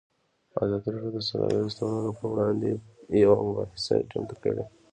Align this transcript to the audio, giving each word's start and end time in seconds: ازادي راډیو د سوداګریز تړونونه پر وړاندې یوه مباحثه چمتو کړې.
ازادي 0.63 0.87
راډیو 0.93 1.11
د 1.15 1.17
سوداګریز 1.29 1.73
تړونونه 1.77 2.11
پر 2.17 2.25
وړاندې 2.31 2.69
یوه 3.23 3.35
مباحثه 3.47 3.95
چمتو 4.11 4.35
کړې. 4.43 4.63